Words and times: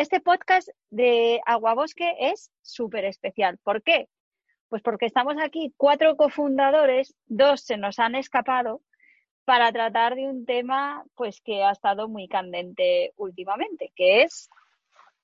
Este 0.00 0.18
podcast 0.18 0.66
de 0.88 1.42
Aguabosque 1.44 2.14
es 2.18 2.50
súper 2.62 3.04
especial. 3.04 3.58
¿Por 3.62 3.82
qué? 3.82 4.08
Pues 4.70 4.80
porque 4.80 5.04
estamos 5.04 5.34
aquí 5.38 5.74
cuatro 5.76 6.16
cofundadores, 6.16 7.14
dos 7.26 7.60
se 7.60 7.76
nos 7.76 7.98
han 7.98 8.14
escapado 8.14 8.80
para 9.44 9.70
tratar 9.72 10.14
de 10.14 10.26
un 10.26 10.46
tema 10.46 11.04
pues 11.16 11.42
que 11.42 11.64
ha 11.64 11.72
estado 11.72 12.08
muy 12.08 12.28
candente 12.28 13.12
últimamente, 13.16 13.92
que 13.94 14.22
es 14.22 14.48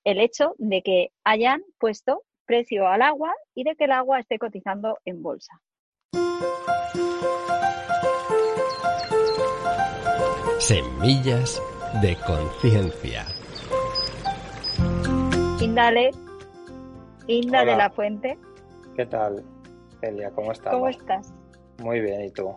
el 0.03 0.19
hecho 0.19 0.53
de 0.59 0.83
que 0.83 1.09
hayan 1.23 1.63
puesto 1.79 2.21
precio 2.45 2.87
al 2.87 3.01
agua 3.01 3.33
y 3.55 3.63
de 3.63 3.75
que 3.75 3.85
el 3.85 3.93
agua 3.93 4.19
esté 4.19 4.37
cotizando 4.37 4.99
en 5.05 5.23
bolsa. 5.23 5.59
Semillas 10.59 11.59
de 12.03 12.15
conciencia. 12.27 13.25
Índale, 15.59 16.11
Inda 17.27 17.61
Hola. 17.61 17.71
de 17.71 17.77
la 17.77 17.89
Fuente, 17.89 18.37
¿Qué 18.95 19.05
tal, 19.05 19.43
Elia? 20.01 20.31
¿Cómo 20.31 20.51
estás? 20.51 20.73
¿cómo 20.73 20.87
estás? 20.87 21.33
Muy 21.79 21.99
bien, 22.01 22.21
¿y 22.25 22.31
tú? 22.31 22.55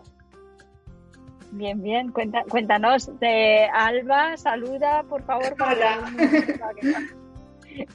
Bien, 1.51 1.81
bien. 1.81 2.11
Cuenta- 2.11 2.43
cuéntanos, 2.49 3.19
de 3.19 3.67
Alba, 3.71 4.37
saluda, 4.37 5.03
por 5.03 5.21
favor. 5.23 5.55
para. 5.57 5.99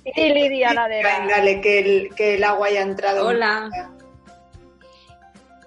Y 0.05 0.29
Lidia, 0.33 0.73
la 0.75 0.89
de 0.89 1.03
la... 1.03 1.27
Dale, 1.27 1.61
que 1.61 1.79
el, 1.81 2.15
que 2.15 2.35
el 2.37 2.45
agua 2.45 2.69
haya 2.69 2.83
entrado. 2.83 3.27
Hola. 3.27 3.71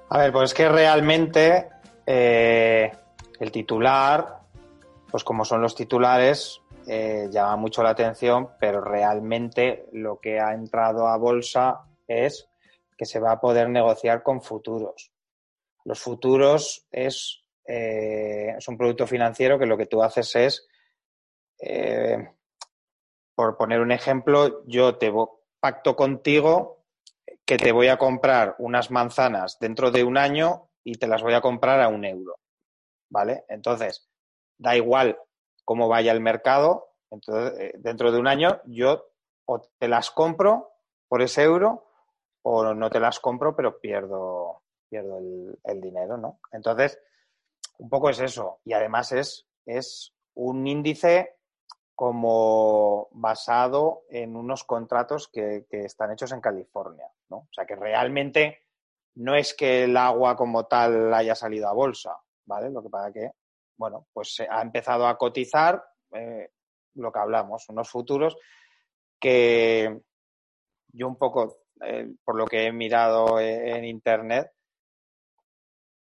A 0.09 0.17
ver, 0.17 0.31
pues 0.31 0.51
es 0.51 0.53
que 0.55 0.69
realmente 0.69 1.67
eh, 2.05 2.91
el 3.39 3.51
titular, 3.51 4.39
pues 5.11 5.23
como 5.23 5.43
son 5.45 5.61
los 5.61 5.75
titulares, 5.75 6.58
eh, 6.91 7.29
llama 7.29 7.55
mucho 7.55 7.83
la 7.83 7.91
atención, 7.91 8.49
pero 8.59 8.81
realmente 8.81 9.85
lo 9.91 10.19
que 10.19 10.39
ha 10.39 10.55
entrado 10.55 11.07
a 11.07 11.17
bolsa 11.17 11.81
es 12.07 12.49
que 12.97 13.05
se 13.05 13.19
va 13.19 13.33
a 13.33 13.39
poder 13.39 13.69
negociar 13.69 14.23
con 14.23 14.41
futuros. 14.41 15.11
Los 15.85 15.99
futuros 15.99 16.87
es, 16.91 17.43
eh, 17.63 18.55
es 18.57 18.67
un 18.67 18.75
producto 18.75 19.05
financiero 19.05 19.59
que 19.59 19.67
lo 19.67 19.77
que 19.77 19.85
tú 19.85 20.01
haces 20.01 20.35
es, 20.35 20.67
eh, 21.59 22.27
por 23.35 23.55
poner 23.55 23.81
un 23.81 23.91
ejemplo, 23.91 24.63
yo 24.65 24.97
te 24.97 25.13
pacto 25.59 25.95
contigo 25.95 26.85
que 27.45 27.57
te 27.57 27.71
voy 27.71 27.89
a 27.89 27.99
comprar 27.99 28.55
unas 28.57 28.89
manzanas 28.89 29.59
dentro 29.59 29.91
de 29.91 30.03
un 30.03 30.17
año 30.17 30.71
y 30.83 30.95
te 30.95 31.05
las 31.05 31.21
voy 31.21 31.35
a 31.35 31.41
comprar 31.41 31.81
a 31.81 31.87
un 31.87 32.03
euro. 32.03 32.33
¿Vale? 33.11 33.45
Entonces, 33.47 34.09
da 34.57 34.75
igual 34.75 35.15
cómo 35.69 35.87
vaya 35.87 36.11
el 36.11 36.19
mercado, 36.19 36.95
entonces, 37.11 37.59
eh, 37.59 37.73
dentro 37.77 38.11
de 38.11 38.17
un 38.17 38.25
año 38.25 38.59
yo 38.65 39.05
o 39.45 39.61
te 39.77 39.87
las 39.87 40.09
compro 40.09 40.71
por 41.07 41.21
ese 41.21 41.43
euro 41.43 41.85
o 42.41 42.73
no 42.73 42.89
te 42.89 42.99
las 42.99 43.19
compro, 43.19 43.55
pero 43.55 43.79
pierdo, 43.79 44.63
pierdo 44.89 45.19
el, 45.19 45.79
dinero, 45.79 46.17
¿no? 46.17 46.39
Entonces, 46.51 46.99
un 47.77 47.87
poco 47.87 48.09
es 48.09 48.19
eso. 48.19 48.61
Y 48.65 48.73
además 48.73 49.11
es, 49.11 49.47
es 49.67 50.11
un 50.33 50.65
índice 50.65 51.37
como 51.93 53.07
basado 53.11 54.05
en 54.09 54.35
unos 54.35 54.63
contratos 54.63 55.27
que, 55.27 55.67
que 55.69 55.81
están 55.81 56.11
hechos 56.11 56.31
en 56.31 56.41
California, 56.41 57.11
¿no? 57.29 57.37
O 57.37 57.49
sea 57.51 57.67
que 57.67 57.75
realmente 57.75 58.63
no 59.17 59.35
es 59.35 59.53
que 59.53 59.83
el 59.83 59.95
agua 59.97 60.35
como 60.35 60.65
tal 60.65 61.13
haya 61.13 61.35
salido 61.35 61.69
a 61.69 61.73
bolsa, 61.73 62.17
¿vale? 62.45 62.71
Lo 62.71 62.81
que 62.81 62.89
pasa 62.89 63.13
que, 63.13 63.29
bueno, 63.79 64.07
pues 64.11 64.35
se 64.35 64.47
ha 64.49 64.61
empezado 64.61 65.07
a 65.07 65.17
cotizar 65.17 65.81
eh, 66.11 66.49
lo 66.95 67.11
que 67.11 67.19
hablamos, 67.19 67.67
unos 67.69 67.89
futuros 67.89 68.35
que 69.19 70.01
yo 70.91 71.07
un 71.07 71.17
poco, 71.17 71.61
eh, 71.81 72.13
por 72.23 72.35
lo 72.35 72.45
que 72.45 72.65
he 72.65 72.73
mirado 72.73 73.39
eh, 73.39 73.77
en 73.77 73.85
internet, 73.85 74.51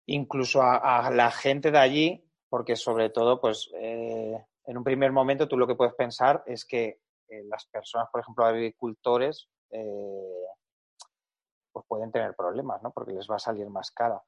incluso 0.06 0.62
a, 0.62 1.10
la 1.10 1.30
gente 1.30 1.70
de 1.70 1.78
allí, 1.78 2.30
porque 2.48 2.76
sobre 2.76 3.10
todo, 3.10 3.40
pues, 3.40 3.70
eh, 3.74 4.44
en 4.66 4.76
un 4.76 4.84
primer 4.84 5.12
momento 5.12 5.48
tú 5.48 5.56
lo 5.56 5.66
que 5.66 5.74
puedes 5.74 5.94
pensar 5.94 6.42
es 6.46 6.66
que 6.66 7.00
las 7.48 7.64
personas, 7.66 8.08
por 8.12 8.20
ejemplo, 8.20 8.44
agricultores, 8.44 9.48
pues 9.70 11.86
pueden 11.88 12.12
tener 12.12 12.34
problemas, 12.36 12.82
¿no? 12.82 12.92
Porque 12.92 13.14
les 13.14 13.26
va 13.26 13.36
a 13.36 13.38
salir 13.38 13.70
más 13.70 13.90
cara. 13.90 14.20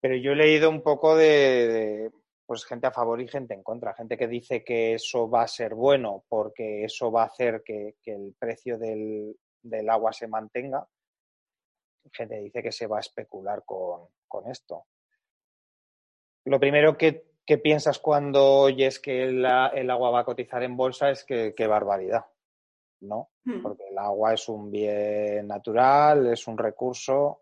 Pero 0.00 0.16
yo 0.16 0.32
he 0.32 0.36
leído 0.36 0.70
un 0.70 0.82
poco 0.82 1.16
de, 1.16 2.10
pues 2.46 2.64
gente 2.64 2.86
a 2.86 2.92
favor 2.92 3.20
y 3.20 3.28
gente 3.28 3.54
en 3.54 3.62
contra. 3.62 3.94
Gente 3.94 4.16
que 4.16 4.28
dice 4.28 4.62
que 4.62 4.94
eso 4.94 5.28
va 5.28 5.42
a 5.42 5.48
ser 5.48 5.74
bueno 5.74 6.24
porque 6.28 6.84
eso 6.84 7.10
va 7.10 7.22
a 7.22 7.26
hacer 7.26 7.62
que, 7.64 7.96
que 8.02 8.12
el 8.12 8.34
precio 8.38 8.78
del, 8.78 9.36
del 9.62 9.90
agua 9.90 10.12
se 10.12 10.28
mantenga. 10.28 10.86
Gente 12.12 12.38
dice 12.40 12.62
que 12.62 12.72
se 12.72 12.86
va 12.86 12.98
a 12.98 13.00
especular 13.00 13.64
con, 13.64 14.08
con 14.28 14.50
esto. 14.50 14.86
Lo 16.44 16.60
primero 16.60 16.98
que, 16.98 17.32
que 17.46 17.58
piensas 17.58 17.98
cuando 17.98 18.44
oyes 18.44 18.98
que 19.00 19.24
el 19.24 19.44
agua 19.46 20.10
va 20.10 20.20
a 20.20 20.24
cotizar 20.24 20.62
en 20.62 20.76
bolsa 20.76 21.10
es 21.10 21.24
que 21.24 21.54
qué 21.54 21.66
barbaridad, 21.66 22.26
¿no? 23.00 23.30
Hmm. 23.44 23.62
porque 23.62 23.88
el 23.88 23.98
agua 23.98 24.34
es 24.34 24.48
un 24.48 24.70
bien 24.70 25.48
natural, 25.48 26.26
es 26.26 26.46
un 26.46 26.58
recurso, 26.58 27.40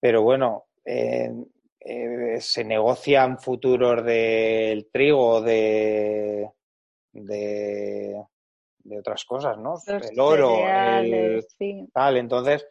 pero 0.00 0.22
bueno, 0.22 0.66
eh, 0.84 1.32
eh, 1.86 2.40
se 2.40 2.64
negocian 2.64 3.38
futuros 3.38 4.04
del 4.04 4.90
trigo, 4.90 5.40
de, 5.40 6.50
de, 7.12 8.24
de 8.78 8.98
otras 8.98 9.24
cosas, 9.24 9.56
¿no? 9.58 9.74
Los 9.86 10.10
el 10.10 10.18
oro, 10.20 10.68
el 10.68 11.44
sí. 11.58 11.88
tal. 11.92 12.16
Entonces, 12.16 12.66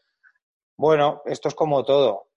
bueno, 0.78 1.22
esto 1.26 1.48
es 1.48 1.56
como 1.56 1.84
todo. 1.84 2.28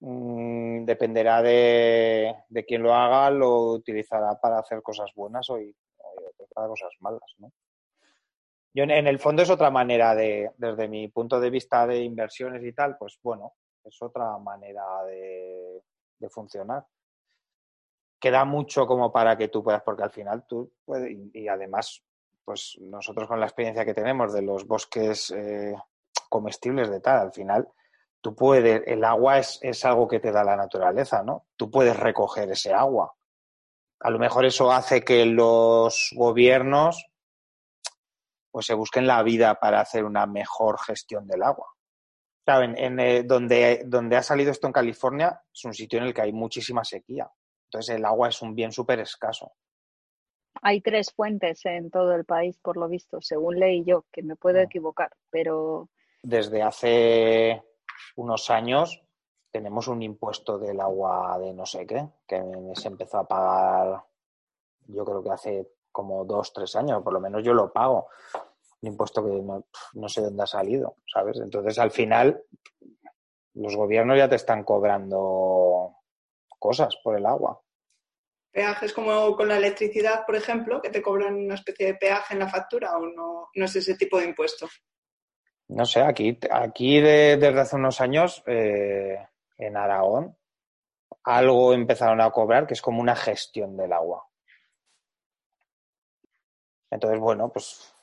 Mm, 0.00 0.84
dependerá 0.84 1.40
de, 1.42 2.34
de 2.48 2.64
quién 2.64 2.82
lo 2.82 2.94
haga, 2.94 3.30
lo 3.30 3.72
utilizará 3.72 4.38
para 4.40 4.58
hacer 4.58 4.82
cosas 4.82 5.10
buenas 5.14 5.48
o, 5.50 5.58
y- 5.58 5.74
o 5.98 6.46
para 6.54 6.68
cosas 6.68 6.90
malas, 7.00 7.34
¿no? 7.38 7.50
Yo 8.74 8.84
en 8.84 9.06
el 9.06 9.18
fondo 9.18 9.42
es 9.42 9.48
otra 9.48 9.70
manera 9.70 10.14
de, 10.14 10.50
desde 10.58 10.86
mi 10.86 11.08
punto 11.08 11.40
de 11.40 11.48
vista 11.48 11.86
de 11.86 12.02
inversiones 12.02 12.62
y 12.62 12.74
tal, 12.74 12.98
pues 12.98 13.18
bueno, 13.22 13.54
es 13.82 13.96
otra 14.02 14.36
manera 14.36 14.84
de, 15.06 15.80
de 16.18 16.28
funcionar. 16.28 16.86
Queda 18.18 18.44
mucho 18.44 18.86
como 18.86 19.12
para 19.12 19.36
que 19.36 19.48
tú 19.48 19.62
puedas, 19.62 19.82
porque 19.82 20.02
al 20.02 20.10
final 20.10 20.46
tú 20.46 20.72
puedes, 20.84 21.16
y, 21.32 21.48
además, 21.48 22.02
pues 22.44 22.78
nosotros 22.80 23.28
con 23.28 23.40
la 23.40 23.46
experiencia 23.46 23.84
que 23.84 23.94
tenemos 23.94 24.32
de 24.32 24.42
los 24.42 24.66
bosques 24.66 25.30
eh, 25.30 25.74
comestibles 26.28 26.90
de 26.90 27.00
tal, 27.00 27.18
al 27.18 27.32
final 27.32 27.68
tú 28.20 28.34
puedes, 28.34 28.82
el 28.86 29.04
agua 29.04 29.38
es, 29.38 29.58
es 29.62 29.84
algo 29.84 30.08
que 30.08 30.20
te 30.20 30.32
da 30.32 30.42
la 30.42 30.56
naturaleza, 30.56 31.22
¿no? 31.22 31.46
Tú 31.56 31.70
puedes 31.70 31.96
recoger 31.96 32.50
ese 32.50 32.72
agua. 32.72 33.14
A 34.00 34.10
lo 34.10 34.18
mejor 34.18 34.44
eso 34.44 34.72
hace 34.72 35.02
que 35.02 35.24
los 35.26 36.10
gobiernos 36.16 37.06
pues 38.50 38.66
se 38.66 38.74
busquen 38.74 39.06
la 39.06 39.22
vida 39.22 39.56
para 39.56 39.80
hacer 39.80 40.04
una 40.04 40.24
mejor 40.24 40.80
gestión 40.80 41.26
del 41.26 41.42
agua. 41.42 41.75
Claro, 42.46 42.62
en, 42.62 42.78
en, 42.78 43.00
eh, 43.00 43.22
donde, 43.24 43.82
donde 43.86 44.16
ha 44.16 44.22
salido 44.22 44.52
esto 44.52 44.68
en 44.68 44.72
California 44.72 45.42
es 45.52 45.64
un 45.64 45.74
sitio 45.74 45.98
en 45.98 46.04
el 46.06 46.14
que 46.14 46.22
hay 46.22 46.32
muchísima 46.32 46.84
sequía. 46.84 47.28
Entonces 47.64 47.96
el 47.96 48.04
agua 48.04 48.28
es 48.28 48.40
un 48.40 48.54
bien 48.54 48.70
súper 48.70 49.00
escaso. 49.00 49.52
Hay 50.62 50.80
tres 50.80 51.12
fuentes 51.12 51.66
en 51.66 51.90
todo 51.90 52.14
el 52.14 52.24
país, 52.24 52.56
por 52.62 52.76
lo 52.76 52.88
visto, 52.88 53.20
según 53.20 53.58
leí 53.58 53.84
yo, 53.84 54.04
que 54.12 54.22
me 54.22 54.36
puedo 54.36 54.60
Ah. 54.60 54.62
equivocar, 54.62 55.10
pero 55.28 55.88
Desde 56.22 56.62
hace 56.62 57.62
unos 58.14 58.48
años 58.50 59.02
tenemos 59.50 59.88
un 59.88 60.02
impuesto 60.02 60.56
del 60.58 60.80
agua 60.80 61.38
de 61.40 61.52
no 61.52 61.66
sé 61.66 61.84
qué, 61.86 62.08
que 62.28 62.42
se 62.74 62.88
empezó 62.88 63.18
a 63.18 63.26
pagar, 63.28 64.04
yo 64.86 65.04
creo 65.04 65.22
que 65.22 65.30
hace 65.30 65.68
como 65.90 66.24
dos, 66.24 66.52
tres 66.52 66.76
años, 66.76 67.02
por 67.02 67.12
lo 67.12 67.20
menos 67.20 67.42
yo 67.42 67.52
lo 67.54 67.72
pago. 67.72 68.08
Un 68.86 68.92
impuesto 68.92 69.24
que 69.24 69.32
no, 69.32 69.66
no 69.94 70.08
sé 70.08 70.20
dónde 70.20 70.44
ha 70.44 70.46
salido, 70.46 70.98
¿sabes? 71.12 71.40
Entonces, 71.42 71.76
al 71.80 71.90
final, 71.90 72.40
los 73.54 73.74
gobiernos 73.74 74.16
ya 74.16 74.28
te 74.28 74.36
están 74.36 74.62
cobrando 74.62 75.96
cosas 76.58 76.96
por 77.02 77.16
el 77.16 77.26
agua. 77.26 77.60
Peajes 78.52 78.92
como 78.92 79.34
con 79.34 79.48
la 79.48 79.56
electricidad, 79.56 80.24
por 80.24 80.36
ejemplo, 80.36 80.80
que 80.80 80.90
te 80.90 81.02
cobran 81.02 81.34
una 81.34 81.56
especie 81.56 81.86
de 81.86 81.94
peaje 81.94 82.34
en 82.34 82.40
la 82.40 82.48
factura 82.48 82.96
o 82.96 83.06
no, 83.06 83.48
no 83.52 83.64
es 83.64 83.74
ese 83.74 83.96
tipo 83.96 84.18
de 84.18 84.26
impuesto. 84.26 84.68
No 85.68 85.84
sé, 85.84 86.00
aquí, 86.00 86.38
aquí 86.48 87.00
desde 87.00 87.60
hace 87.60 87.74
unos 87.74 88.00
años 88.00 88.42
eh, 88.46 89.18
en 89.58 89.76
Aragón 89.76 90.36
algo 91.24 91.74
empezaron 91.74 92.20
a 92.20 92.30
cobrar 92.30 92.68
que 92.68 92.74
es 92.74 92.82
como 92.82 93.00
una 93.00 93.16
gestión 93.16 93.76
del 93.76 93.92
agua. 93.92 94.24
Entonces, 96.88 97.18
bueno, 97.18 97.50
pues 97.52 97.95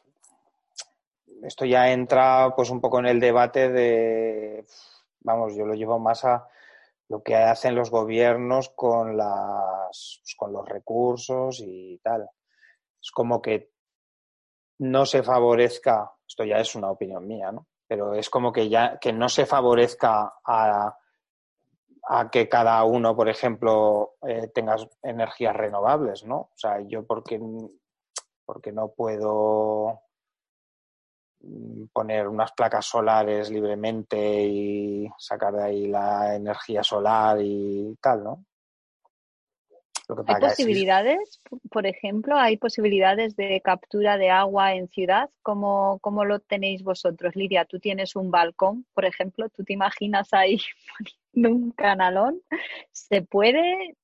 esto 1.43 1.65
ya 1.65 1.91
entra 1.91 2.53
pues 2.55 2.69
un 2.69 2.81
poco 2.81 2.99
en 2.99 3.07
el 3.07 3.19
debate 3.19 3.69
de, 3.69 4.65
vamos, 5.21 5.55
yo 5.55 5.65
lo 5.65 5.73
llevo 5.73 5.99
más 5.99 6.23
a 6.25 6.47
lo 7.09 7.21
que 7.21 7.35
hacen 7.35 7.75
los 7.75 7.91
gobiernos 7.91 8.69
con 8.69 9.17
las 9.17 10.19
pues, 10.21 10.35
con 10.37 10.53
los 10.53 10.67
recursos 10.67 11.61
y 11.63 11.99
tal. 12.03 12.29
Es 13.01 13.11
como 13.11 13.41
que 13.41 13.71
no 14.79 15.05
se 15.05 15.23
favorezca, 15.23 16.11
esto 16.27 16.43
ya 16.43 16.57
es 16.57 16.75
una 16.75 16.91
opinión 16.91 17.27
mía, 17.27 17.51
¿no? 17.51 17.67
Pero 17.87 18.13
es 18.15 18.29
como 18.29 18.51
que 18.51 18.69
ya 18.69 18.97
que 18.99 19.13
no 19.13 19.29
se 19.29 19.45
favorezca 19.45 20.33
a, 20.43 20.97
a 22.03 22.31
que 22.31 22.49
cada 22.49 22.83
uno, 22.83 23.15
por 23.15 23.29
ejemplo, 23.29 24.15
eh, 24.27 24.47
tenga 24.47 24.75
energías 25.03 25.55
renovables, 25.55 26.25
¿no? 26.25 26.37
O 26.37 26.57
sea, 26.57 26.79
yo 26.81 27.05
porque, 27.05 27.39
porque 28.45 28.71
no 28.71 28.89
puedo 28.93 30.01
poner 31.91 32.27
unas 32.27 32.51
placas 32.53 32.85
solares 32.85 33.49
libremente 33.49 34.45
y 34.45 35.09
sacar 35.17 35.53
de 35.53 35.63
ahí 35.63 35.87
la 35.87 36.35
energía 36.35 36.83
solar 36.83 37.37
y 37.41 37.97
tal, 38.01 38.23
¿no? 38.23 38.45
¿Hay 40.27 40.41
posibilidades, 40.41 41.39
por 41.71 41.87
ejemplo, 41.87 42.35
hay 42.35 42.57
posibilidades 42.57 43.35
de 43.37 43.61
captura 43.61 44.17
de 44.17 44.29
agua 44.29 44.73
en 44.75 44.89
ciudad? 44.89 45.29
¿Cómo, 45.41 45.99
¿Cómo, 46.01 46.25
lo 46.25 46.39
tenéis 46.39 46.83
vosotros? 46.83 47.35
Lidia, 47.35 47.65
tú 47.65 47.79
tienes 47.79 48.15
un 48.15 48.29
balcón, 48.29 48.85
por 48.93 49.05
ejemplo, 49.05 49.47
¿tú 49.49 49.63
te 49.63 49.73
imaginas 49.73 50.33
ahí 50.33 50.57
un 51.33 51.71
canalón? 51.71 52.41
¿Se 52.91 53.21
puede? 53.21 53.95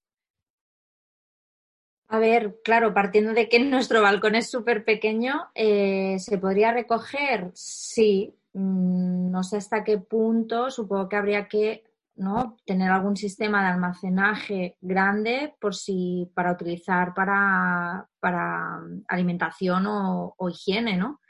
A 2.11 2.17
ver, 2.17 2.59
claro, 2.63 2.93
partiendo 2.93 3.33
de 3.33 3.47
que 3.49 3.59
nuestro 3.63 4.01
balcón 4.01 4.35
es 4.35 4.49
súper 4.49 4.83
pequeño, 4.83 5.49
eh, 5.55 6.17
¿se 6.19 6.37
podría 6.37 6.73
recoger? 6.73 7.51
Sí. 7.53 8.35
Mm, 8.53 9.29
no 9.31 9.43
sé 9.43 9.57
hasta 9.57 9.83
qué 9.83 9.99
punto, 9.99 10.71
supongo 10.71 11.07
que 11.07 11.15
habría 11.15 11.47
que 11.47 11.83
¿no? 12.15 12.57
tener 12.65 12.91
algún 12.91 13.15
sistema 13.15 13.61
de 13.61 13.67
almacenaje 13.69 14.75
grande 14.81 15.55
por 15.61 15.75
si 15.75 16.29
para 16.33 16.51
utilizar 16.53 17.13
para, 17.13 18.09
para 18.19 18.81
alimentación 19.07 19.85
o, 19.87 20.33
o 20.37 20.49
higiene, 20.49 20.97
¿no? 20.97 21.21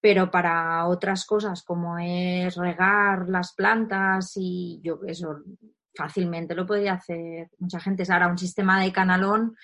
Pero 0.00 0.30
para 0.30 0.86
otras 0.88 1.26
cosas 1.26 1.62
como 1.62 1.98
es 1.98 2.56
regar 2.56 3.28
las 3.28 3.54
plantas 3.54 4.32
y 4.36 4.80
yo 4.82 5.00
eso 5.06 5.42
fácilmente 5.94 6.54
lo 6.54 6.66
podría 6.66 6.94
hacer 6.94 7.48
mucha 7.58 7.80
gente. 7.80 8.04
Ahora, 8.08 8.28
un 8.28 8.38
sistema 8.38 8.80
de 8.82 8.92
canalón. 8.92 9.56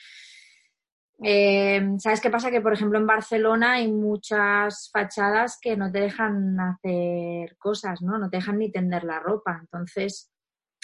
Eh, 1.23 1.97
¿Sabes 1.99 2.21
qué 2.21 2.31
pasa? 2.31 2.51
Que, 2.51 2.61
por 2.61 2.73
ejemplo, 2.73 2.99
en 2.99 3.07
Barcelona 3.07 3.73
hay 3.73 3.93
muchas 3.93 4.91
fachadas 4.91 5.59
que 5.61 5.77
no 5.77 5.93
te 5.93 6.01
dejan 6.01 6.59
hacer 6.59 7.57
cosas, 7.59 8.01
¿no? 8.01 8.19
No 8.19 8.31
te 8.31 8.39
dejan 8.39 8.59
ni 8.59 8.73
tender 8.73 9.05
la 9.05 9.21
ropa. 9.21 9.59
Entonces, 9.61 10.31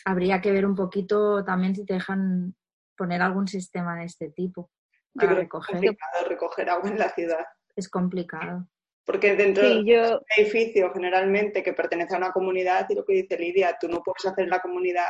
habría 0.05 0.41
que 0.41 0.53
ver 0.53 0.67
un 0.67 0.75
poquito 0.75 1.43
también 1.45 1.75
si 1.75 1.85
te 1.85 1.95
dejan 1.95 2.55
poner 2.97 3.23
algún 3.23 3.49
sistema 3.49 3.97
de 3.97 4.05
este 4.05 4.31
tipo 4.31 4.71
para 5.15 5.35
recoger. 5.35 5.77
Es 5.77 5.81
complicado 5.81 6.29
recoger 6.29 6.71
agua 6.71 6.91
en 6.91 6.99
la 6.99 7.09
ciudad. 7.11 7.47
Es 7.75 7.89
complicado. 7.89 8.67
Porque 9.07 9.37
dentro 9.37 9.69
de 9.69 9.79
un 9.79 10.21
edificio 10.37 10.93
generalmente 10.93 11.63
que 11.63 11.73
pertenece 11.73 12.15
a 12.15 12.19
una 12.19 12.33
comunidad, 12.33 12.87
y 12.91 12.97
lo 12.97 13.05
que 13.05 13.15
dice 13.15 13.39
Lidia, 13.39 13.79
tú 13.81 13.89
no 13.89 14.03
puedes 14.03 14.27
hacer 14.27 14.49
la 14.49 14.61
comunidad, 14.61 15.07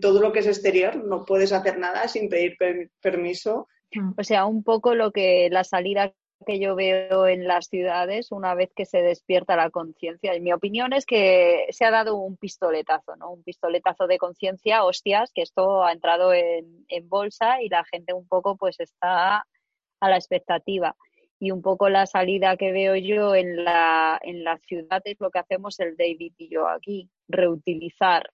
todo 0.00 0.20
lo 0.20 0.32
que 0.32 0.38
es 0.38 0.46
exterior, 0.46 0.94
no 0.96 1.24
puedes 1.24 1.52
hacer 1.52 1.76
nada 1.76 2.06
sin 2.06 2.28
pedir 2.28 2.56
permiso. 3.00 3.66
Mm. 3.92 4.12
O 4.16 4.22
sea, 4.22 4.46
un 4.46 4.62
poco 4.62 4.94
lo 4.94 5.10
que 5.10 5.48
la 5.50 5.64
salida 5.64 6.14
que 6.46 6.58
yo 6.58 6.74
veo 6.74 7.26
en 7.26 7.46
las 7.46 7.66
ciudades 7.66 8.32
una 8.32 8.54
vez 8.54 8.70
que 8.74 8.86
se 8.86 9.02
despierta 9.02 9.56
la 9.56 9.70
conciencia. 9.70 10.34
Y 10.34 10.40
mi 10.40 10.52
opinión 10.52 10.92
es 10.92 11.04
que 11.04 11.66
se 11.70 11.84
ha 11.84 11.90
dado 11.90 12.16
un 12.16 12.36
pistoletazo, 12.36 13.16
¿no? 13.16 13.32
Un 13.32 13.42
pistoletazo 13.42 14.06
de 14.06 14.16
conciencia, 14.18 14.84
hostias, 14.84 15.32
que 15.34 15.42
esto 15.42 15.84
ha 15.84 15.92
entrado 15.92 16.32
en, 16.32 16.86
en 16.88 17.08
bolsa 17.08 17.60
y 17.60 17.68
la 17.68 17.84
gente 17.84 18.14
un 18.14 18.26
poco 18.26 18.56
pues 18.56 18.80
está 18.80 19.44
a 20.00 20.08
la 20.08 20.16
expectativa 20.16 20.96
y 21.40 21.50
un 21.50 21.62
poco 21.62 21.88
la 21.88 22.06
salida 22.06 22.56
que 22.58 22.70
veo 22.70 22.94
yo 22.96 23.34
en 23.34 23.64
la, 23.64 24.20
en 24.22 24.44
la 24.44 24.58
ciudad 24.58 25.00
es 25.04 25.16
lo 25.18 25.30
que 25.30 25.38
hacemos 25.38 25.80
el 25.80 25.96
David 25.96 26.34
y 26.36 26.50
yo 26.50 26.68
aquí, 26.68 27.08
reutilizar, 27.28 28.30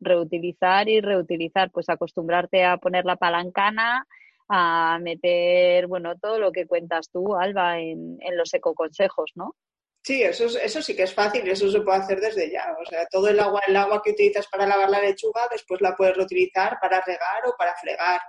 reutilizar 0.00 0.88
y 0.88 1.00
reutilizar, 1.00 1.72
pues 1.72 1.88
acostumbrarte 1.88 2.64
a 2.64 2.76
poner 2.76 3.04
la 3.04 3.16
palancana, 3.16 4.06
a 4.48 5.00
meter, 5.02 5.88
bueno, 5.88 6.16
todo 6.16 6.38
lo 6.38 6.52
que 6.52 6.66
cuentas 6.66 7.10
tú, 7.10 7.34
Alba, 7.34 7.80
en, 7.80 8.18
en 8.20 8.36
los 8.36 8.54
ecoconsejos, 8.54 9.32
¿no? 9.34 9.56
Sí, 10.04 10.22
eso, 10.22 10.44
eso 10.46 10.80
sí 10.80 10.94
que 10.94 11.02
es 11.02 11.12
fácil, 11.12 11.46
eso 11.48 11.68
se 11.68 11.80
puede 11.80 11.98
hacer 11.98 12.20
desde 12.20 12.50
ya. 12.52 12.74
O 12.80 12.86
sea, 12.86 13.04
todo 13.06 13.28
el 13.28 13.40
agua, 13.40 13.60
el 13.66 13.76
agua 13.76 14.00
que 14.02 14.12
utilizas 14.12 14.46
para 14.46 14.64
lavar 14.64 14.88
la 14.90 15.00
lechuga, 15.00 15.42
después 15.50 15.80
la 15.80 15.96
puedes 15.96 16.16
reutilizar 16.16 16.78
para 16.80 17.00
regar 17.00 17.46
o 17.46 17.56
para 17.58 17.74
fregar. 17.74 18.20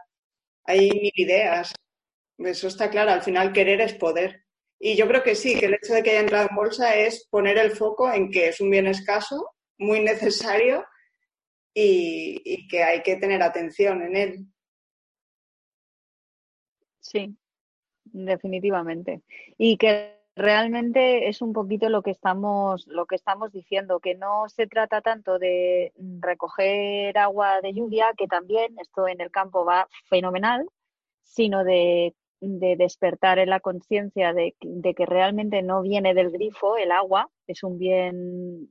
Hay 0.66 0.90
mil 0.90 1.14
ideas. 1.16 1.72
Eso 2.40 2.68
está 2.68 2.90
claro, 2.90 3.12
al 3.12 3.22
final 3.22 3.52
querer 3.52 3.82
es 3.82 3.94
poder. 3.94 4.46
Y 4.80 4.96
yo 4.96 5.08
creo 5.08 5.24
que 5.24 5.36
sí, 5.36 5.60
que 5.60 5.66
el 5.66 5.74
hecho 5.74 5.94
de 5.94 6.02
que 6.02 6.12
haya 6.12 6.22
entrado 6.22 6.48
en 6.50 6.56
bolsa 6.56 6.96
es 6.96 7.28
poner 7.30 7.58
el 7.58 7.72
foco 7.72 8.12
en 8.12 8.32
que 8.32 8.48
es 8.48 8.62
un 8.62 8.70
bien 8.70 8.88
escaso, 8.88 9.52
muy 9.78 10.00
necesario 10.00 10.86
y, 11.74 12.68
que 12.70 12.84
hay 12.84 13.04
que 13.04 13.18
tener 13.18 13.44
atención 13.44 14.02
en 14.02 14.16
él. 14.16 14.46
Sí, 17.02 17.36
definitivamente. 18.06 19.22
Y 19.58 19.76
que 19.78 20.18
realmente 20.36 21.28
es 21.28 21.42
un 21.42 21.52
poquito 21.52 21.90
lo 21.90 22.02
que 22.02 22.12
estamos 22.12 22.88
lo 22.88 23.06
que 23.06 23.16
estamos 23.16 23.52
diciendo 23.52 24.00
que 24.00 24.16
no 24.16 24.48
se 24.48 24.68
trata 24.68 25.02
tanto 25.02 25.38
de 25.38 25.92
recoger 26.22 27.18
agua 27.18 27.60
de 27.60 27.74
lluvia 27.74 28.14
que 28.16 28.28
también 28.28 28.80
esto 28.80 29.10
en 29.10 29.20
el 29.20 29.32
campo 29.32 29.66
va 29.66 29.90
fenomenal 30.06 30.66
sino 31.24 31.66
de 31.66 32.16
de 32.42 32.76
despertar 32.78 33.40
en 33.40 33.50
la 33.50 33.60
conciencia 33.60 34.34
de, 34.34 34.56
que 34.60 35.06
realmente 35.06 35.62
no 35.62 35.82
viene 35.82 36.14
del 36.14 36.32
grifo 36.32 36.78
el 36.78 36.92
agua, 36.92 37.30
es 37.48 37.64
un 37.64 37.78
bien 37.78 38.70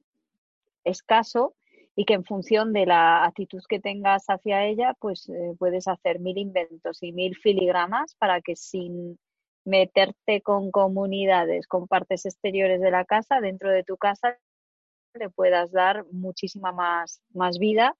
escaso 0.84 1.54
y 1.94 2.04
que 2.04 2.14
en 2.14 2.24
función 2.24 2.72
de 2.72 2.86
la 2.86 3.24
actitud 3.24 3.60
que 3.68 3.80
tengas 3.80 4.26
hacia 4.28 4.64
ella, 4.64 4.94
pues 5.00 5.28
eh, 5.28 5.54
puedes 5.58 5.88
hacer 5.88 6.20
mil 6.20 6.38
inventos 6.38 7.02
y 7.02 7.12
mil 7.12 7.36
filigramas 7.36 8.14
para 8.14 8.40
que 8.40 8.56
sin 8.56 9.18
meterte 9.64 10.40
con 10.40 10.70
comunidades, 10.70 11.66
con 11.66 11.88
partes 11.88 12.24
exteriores 12.24 12.80
de 12.80 12.90
la 12.90 13.04
casa, 13.04 13.40
dentro 13.40 13.70
de 13.70 13.84
tu 13.84 13.96
casa 13.96 14.38
le 15.14 15.28
puedas 15.30 15.72
dar 15.72 16.06
muchísima 16.12 16.72
más, 16.72 17.20
más 17.34 17.58
vida 17.58 17.96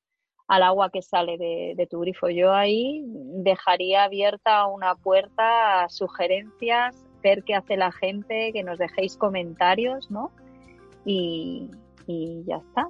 al 0.48 0.62
agua 0.62 0.90
que 0.90 1.02
sale 1.02 1.36
de, 1.36 1.86
tu 1.88 2.00
grifo. 2.00 2.30
Yo 2.30 2.52
ahí 2.52 3.04
dejaría 3.06 4.04
abierta 4.04 4.66
una 4.66 4.94
puerta 4.94 5.84
a 5.84 5.88
sugerencias, 5.90 6.96
ver 7.22 7.44
qué 7.44 7.54
hace 7.54 7.76
la 7.76 7.92
gente, 7.92 8.50
que 8.52 8.62
nos 8.64 8.78
dejéis 8.78 9.16
comentarios, 9.16 10.10
¿no? 10.10 10.32
Y, 11.04 11.70
ya 12.46 12.56
está. 12.56 12.88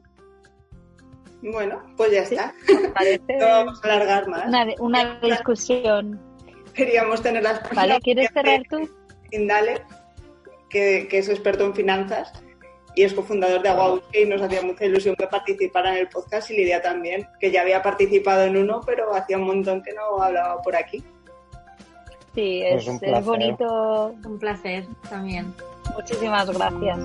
Bueno, 1.42 1.82
pues 1.96 2.12
ya 2.12 2.22
está. 2.22 2.54
Parece 2.94 3.36
no 3.38 3.46
vamos 3.46 3.84
a 3.84 3.92
alargar 3.92 4.28
más. 4.28 4.78
Una, 4.78 5.18
discusión. 5.20 6.20
Queríamos 6.74 7.20
tener 7.22 7.42
las 7.42 7.60
Vale, 7.74 7.98
¿quieres 8.00 8.30
cerrar 8.32 8.62
tú? 8.70 8.88
Indale, 9.32 9.82
que, 10.70 11.08
que 11.10 11.18
es 11.18 11.28
experto 11.28 11.64
en 11.64 11.74
finanzas 11.74 12.32
y 12.94 13.02
es 13.02 13.14
cofundador 13.14 13.62
de 13.62 13.68
Agua 13.68 14.00
y 14.12 14.24
nos 14.24 14.42
hacía 14.42 14.62
mucha 14.62 14.84
ilusión 14.84 15.14
que 15.16 15.26
participara 15.26 15.92
en 15.92 15.98
el 15.98 16.08
podcast 16.08 16.50
y 16.50 16.56
Lidia 16.56 16.82
también, 16.82 17.28
que 17.40 17.50
ya 17.50 17.62
había 17.62 17.82
participado 17.82 18.42
en 18.42 18.56
uno, 18.56 18.80
pero 18.84 19.14
hacía 19.14 19.38
un 19.38 19.44
montón 19.44 19.82
que 19.82 19.92
no 19.92 20.22
hablaba 20.22 20.60
por 20.62 20.74
aquí. 20.74 21.02
Sí, 22.34 22.62
es, 22.64 22.86
es 22.86 23.24
bonito. 23.24 24.14
Un 24.24 24.38
placer 24.38 24.86
también. 25.08 25.52
Muchísimas 25.94 26.48
gracias. 26.50 26.98